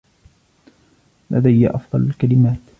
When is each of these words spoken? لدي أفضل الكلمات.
لدي 1.31 1.69
أفضل 1.75 2.01
الكلمات. 2.05 2.59